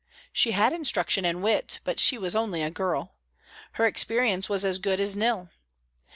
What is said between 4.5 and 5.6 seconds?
as good as nil.